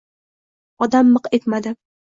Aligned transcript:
Odam 0.87 1.13
miq 1.19 1.31
etmadi. 1.41 1.77